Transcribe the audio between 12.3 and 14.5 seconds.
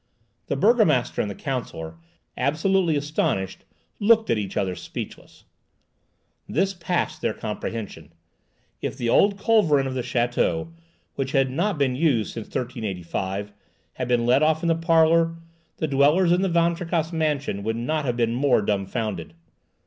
since 1385, had been let